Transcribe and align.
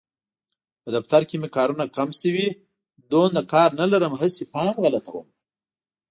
په 0.83 0.89
دفتر 0.95 1.21
کې 1.29 1.35
مې 1.41 1.49
کارونه 1.57 1.85
کم 1.95 2.09
شوي، 2.21 2.47
دومره 3.11 3.41
کار 3.53 3.69
نه 3.79 3.85
لرم 3.91 4.13
هسې 4.21 4.43
پام 4.53 4.75
غلطوم. 4.83 5.27